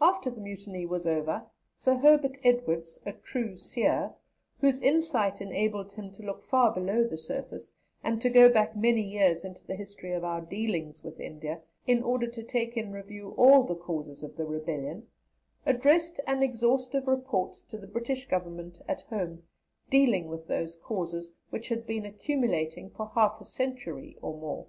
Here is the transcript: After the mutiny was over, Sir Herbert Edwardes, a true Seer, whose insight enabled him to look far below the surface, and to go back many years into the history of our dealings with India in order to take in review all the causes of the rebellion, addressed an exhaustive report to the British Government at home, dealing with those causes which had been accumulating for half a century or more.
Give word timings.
After 0.00 0.28
the 0.28 0.40
mutiny 0.40 0.86
was 0.86 1.06
over, 1.06 1.46
Sir 1.76 1.94
Herbert 1.98 2.36
Edwardes, 2.42 2.98
a 3.06 3.12
true 3.12 3.54
Seer, 3.54 4.12
whose 4.58 4.80
insight 4.80 5.40
enabled 5.40 5.92
him 5.92 6.10
to 6.14 6.22
look 6.24 6.42
far 6.42 6.74
below 6.74 7.04
the 7.06 7.16
surface, 7.16 7.70
and 8.02 8.20
to 8.20 8.28
go 8.28 8.48
back 8.48 8.74
many 8.74 9.02
years 9.02 9.44
into 9.44 9.60
the 9.68 9.76
history 9.76 10.10
of 10.14 10.24
our 10.24 10.40
dealings 10.40 11.04
with 11.04 11.20
India 11.20 11.60
in 11.86 12.02
order 12.02 12.26
to 12.26 12.42
take 12.42 12.76
in 12.76 12.90
review 12.90 13.34
all 13.36 13.62
the 13.62 13.76
causes 13.76 14.24
of 14.24 14.34
the 14.36 14.46
rebellion, 14.46 15.06
addressed 15.64 16.18
an 16.26 16.42
exhaustive 16.42 17.06
report 17.06 17.52
to 17.68 17.78
the 17.78 17.86
British 17.86 18.26
Government 18.26 18.82
at 18.88 19.02
home, 19.02 19.44
dealing 19.88 20.26
with 20.26 20.48
those 20.48 20.74
causes 20.74 21.30
which 21.50 21.68
had 21.68 21.86
been 21.86 22.04
accumulating 22.04 22.90
for 22.90 23.12
half 23.14 23.40
a 23.40 23.44
century 23.44 24.18
or 24.20 24.36
more. 24.36 24.66